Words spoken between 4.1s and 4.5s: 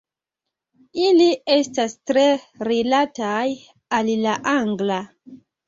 la